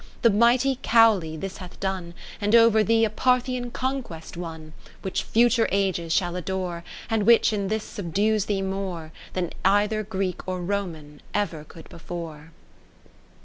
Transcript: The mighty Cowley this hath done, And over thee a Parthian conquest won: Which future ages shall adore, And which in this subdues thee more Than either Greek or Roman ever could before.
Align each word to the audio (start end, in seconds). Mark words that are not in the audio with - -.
The 0.23 0.31
mighty 0.31 0.79
Cowley 0.81 1.37
this 1.37 1.57
hath 1.57 1.79
done, 1.79 2.15
And 2.41 2.55
over 2.55 2.83
thee 2.83 3.05
a 3.05 3.09
Parthian 3.11 3.69
conquest 3.69 4.35
won: 4.35 4.73
Which 5.03 5.21
future 5.21 5.69
ages 5.71 6.11
shall 6.11 6.35
adore, 6.35 6.83
And 7.07 7.27
which 7.27 7.53
in 7.53 7.67
this 7.67 7.83
subdues 7.83 8.45
thee 8.45 8.63
more 8.63 9.11
Than 9.33 9.53
either 9.63 10.01
Greek 10.01 10.41
or 10.47 10.59
Roman 10.59 11.21
ever 11.35 11.63
could 11.63 11.87
before. 11.87 12.49